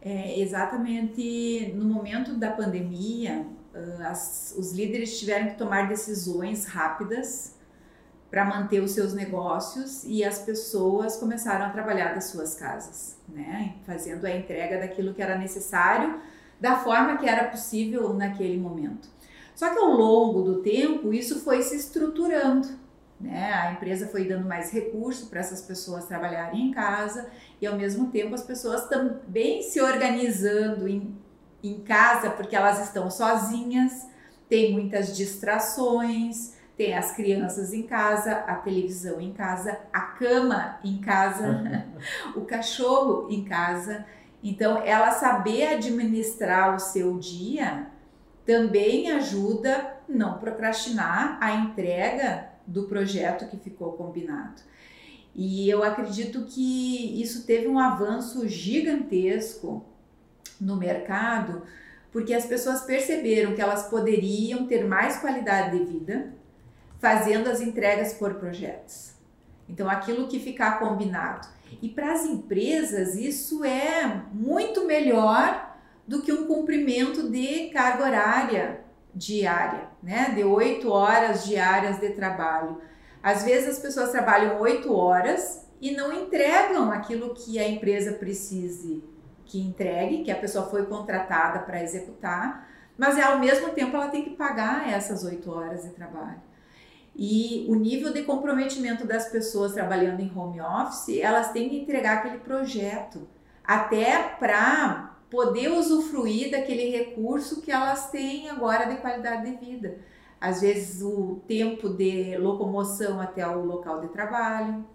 [0.02, 3.46] É, exatamente no momento da pandemia,
[4.06, 7.57] as, os líderes tiveram que tomar decisões rápidas
[8.30, 13.74] para manter os seus negócios e as pessoas começaram a trabalhar das suas casas, né?
[13.86, 16.20] Fazendo a entrega daquilo que era necessário,
[16.60, 19.08] da forma que era possível naquele momento.
[19.54, 22.68] Só que ao longo do tempo isso foi se estruturando,
[23.18, 23.52] né?
[23.54, 28.08] A empresa foi dando mais recurso para essas pessoas trabalharem em casa e ao mesmo
[28.10, 31.16] tempo as pessoas também se organizando em,
[31.64, 34.06] em casa porque elas estão sozinhas,
[34.48, 41.00] tem muitas distrações tem as crianças em casa, a televisão em casa, a cama em
[41.00, 41.84] casa,
[42.36, 44.06] o cachorro em casa.
[44.42, 47.88] Então, ela saber administrar o seu dia
[48.46, 54.62] também ajuda não procrastinar a entrega do projeto que ficou combinado.
[55.34, 59.84] E eu acredito que isso teve um avanço gigantesco
[60.60, 61.62] no mercado,
[62.12, 66.37] porque as pessoas perceberam que elas poderiam ter mais qualidade de vida,
[67.00, 69.12] fazendo as entregas por projetos.
[69.68, 71.46] Então, aquilo que ficar combinado.
[71.82, 75.76] E para as empresas, isso é muito melhor
[76.06, 78.80] do que um cumprimento de carga horária
[79.14, 80.32] diária, né?
[80.34, 82.80] De oito horas diárias de trabalho.
[83.22, 89.04] Às vezes as pessoas trabalham oito horas e não entregam aquilo que a empresa precise
[89.44, 94.22] que entregue, que a pessoa foi contratada para executar, mas ao mesmo tempo ela tem
[94.22, 96.47] que pagar essas oito horas de trabalho.
[97.20, 102.18] E o nível de comprometimento das pessoas trabalhando em home office, elas têm que entregar
[102.18, 103.26] aquele projeto,
[103.64, 109.98] até para poder usufruir daquele recurso que elas têm agora de qualidade de vida.
[110.40, 114.86] Às vezes o tempo de locomoção até o local de trabalho.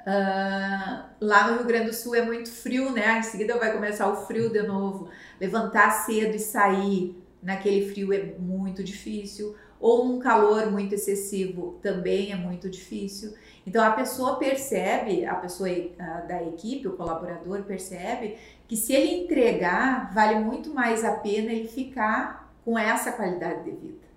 [0.00, 3.20] Uh, lá no Rio Grande do Sul é muito frio, né?
[3.20, 5.08] Em seguida vai começar o frio de novo.
[5.40, 12.32] Levantar cedo e sair naquele frio é muito difícil ou um calor muito excessivo também
[12.32, 13.34] é muito difícil.
[13.66, 15.68] Então a pessoa percebe, a pessoa
[16.28, 18.36] da equipe, o colaborador percebe
[18.68, 23.70] que se ele entregar, vale muito mais a pena ele ficar com essa qualidade de
[23.70, 24.10] vida.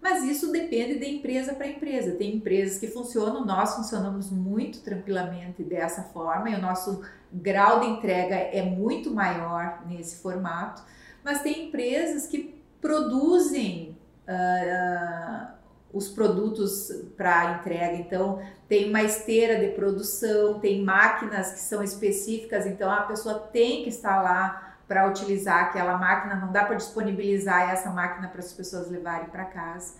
[0.00, 2.12] Mas isso depende de empresa para empresa.
[2.12, 7.86] Tem empresas que funcionam, nós funcionamos muito tranquilamente dessa forma e o nosso grau de
[7.86, 10.82] entrega é muito maior nesse formato.
[11.22, 13.89] Mas tem empresas que produzem
[14.28, 15.60] uh,
[15.92, 17.96] os produtos para entrega.
[17.96, 23.82] Então, tem uma esteira de produção, tem máquinas que são específicas, então a pessoa tem
[23.82, 28.52] que estar lá para utilizar aquela máquina, não dá para disponibilizar essa máquina para as
[28.52, 29.94] pessoas levarem para casa.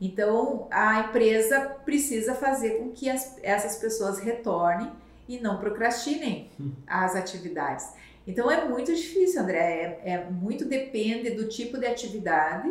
[0.00, 4.90] Então, a empresa precisa fazer com que as, essas pessoas retornem
[5.28, 6.50] e não procrastinem
[6.86, 7.92] as atividades.
[8.26, 12.70] Então, é muito difícil, André, é, é muito depende do tipo de atividade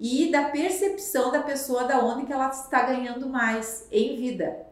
[0.00, 4.66] e da percepção da pessoa da onde que ela está ganhando mais em vida.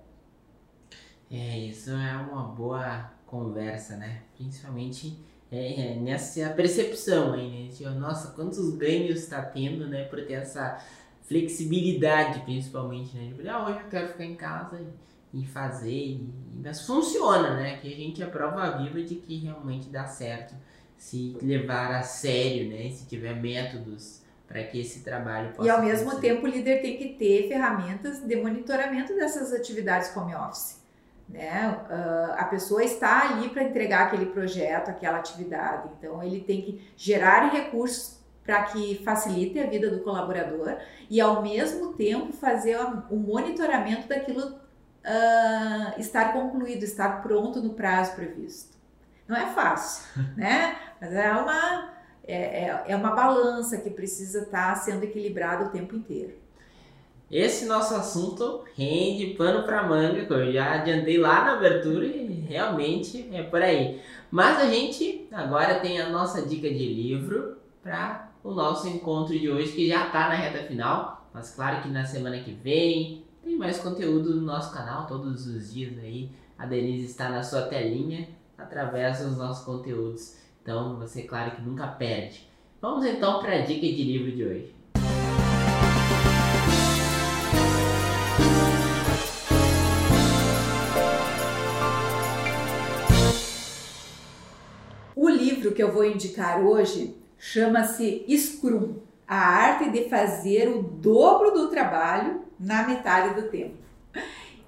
[1.31, 4.23] É, isso é uma boa conversa, né?
[4.37, 5.19] Principalmente
[5.51, 7.91] é, é nessa percepção aí, né?
[7.91, 10.05] nossa, quantos ganhos está tendo, né?
[10.05, 10.79] Por ter essa
[11.23, 13.33] flexibilidade, principalmente, né?
[13.33, 14.81] De, ah, hoje eu quero ficar em casa
[15.33, 16.29] e, e fazer, e,
[16.63, 17.79] mas funciona, né?
[17.79, 20.55] Que a gente é prova viva de que realmente dá certo
[20.97, 22.89] se levar a sério, né?
[22.91, 26.97] Se tiver métodos para que esse trabalho possa E ao mesmo tempo o líder tem
[26.97, 30.81] que ter ferramentas de monitoramento dessas atividades home office.
[31.29, 31.77] Né?
[31.91, 36.89] Uh, a pessoa está ali para entregar aquele projeto, aquela atividade, então ele tem que
[36.97, 40.77] gerar recursos para que facilite a vida do colaborador
[41.11, 42.79] e ao mesmo tempo fazer
[43.11, 44.67] o monitoramento daquilo
[45.07, 48.77] uh, estar concluído, estar pronto no prazo previsto.
[49.27, 50.77] Não é fácil, né?
[51.01, 51.96] Mas é uma
[52.27, 56.35] é, é, é uma balança que precisa estar tá sendo equilibrada o tempo inteiro.
[57.31, 62.47] Esse nosso assunto rende pano para manga, que eu já adiantei lá na abertura e
[62.49, 64.01] realmente é por aí.
[64.31, 69.51] Mas a gente agora tem a nossa dica de livro para o nosso encontro de
[69.51, 71.29] hoje, que já está na reta final.
[71.35, 75.73] Mas claro que na semana que vem tem mais conteúdo no nosso canal, todos os
[75.73, 76.31] dias aí.
[76.57, 80.37] A Denise está na sua telinha através dos nossos conteúdos.
[80.67, 82.45] Então você, claro que nunca perde.
[82.83, 84.75] Vamos então para a dica de livro de hoje.
[95.15, 101.53] O livro que eu vou indicar hoje chama-se Scrum, a arte de fazer o dobro
[101.53, 103.77] do trabalho na metade do tempo.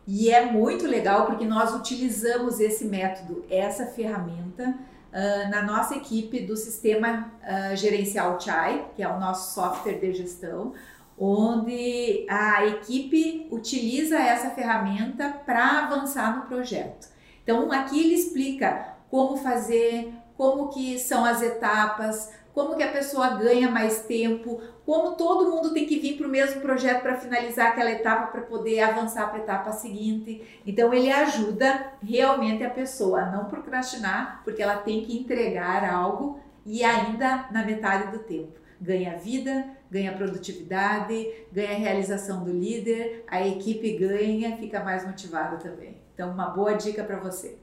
[0.07, 4.79] E é muito legal porque nós utilizamos esse método, essa ferramenta,
[5.13, 10.13] uh, na nossa equipe do sistema uh, gerencial Chai, que é o nosso software de
[10.13, 10.75] gestão,
[11.19, 17.09] onde a equipe utiliza essa ferramenta para avançar no projeto.
[17.43, 23.31] Então aqui ele explica como fazer, como que são as etapas, como que a pessoa
[23.31, 27.69] ganha mais tempo, como todo mundo tem que vir para o mesmo projeto para finalizar
[27.69, 30.61] aquela etapa para poder avançar para a etapa seguinte.
[30.65, 36.41] Então ele ajuda realmente a pessoa a não procrastinar, porque ela tem que entregar algo
[36.65, 38.61] e ainda na metade do tempo.
[38.81, 45.97] Ganha vida, ganha produtividade, ganha realização do líder, a equipe ganha, fica mais motivada também.
[46.15, 47.59] Então, uma boa dica para você.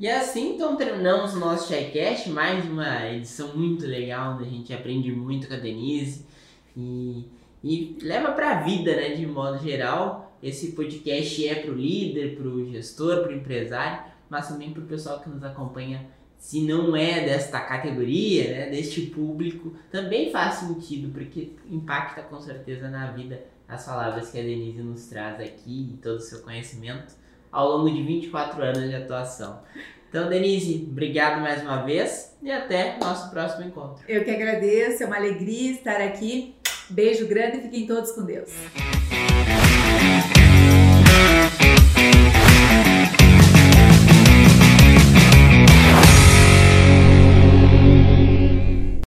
[0.00, 4.72] E assim então terminamos o nosso ShyCast, mais uma edição muito legal, onde a gente
[4.72, 6.24] aprende muito com a Denise
[6.74, 7.28] e,
[7.62, 10.34] e leva para a vida, né, de modo geral.
[10.42, 14.82] Esse podcast é para o líder, para o gestor, para o empresário, mas também para
[14.82, 16.06] o pessoal que nos acompanha,
[16.38, 22.88] se não é desta categoria, né, deste público, também faz sentido, porque impacta com certeza
[22.88, 27.20] na vida as palavras que a Denise nos traz aqui e todo o seu conhecimento
[27.50, 29.60] ao longo de 24 anos de atuação.
[30.08, 34.02] Então, Denise, obrigado mais uma vez e até nosso próximo encontro.
[34.08, 36.56] Eu que agradeço, é uma alegria estar aqui.
[36.88, 38.50] Beijo grande e fiquem todos com Deus.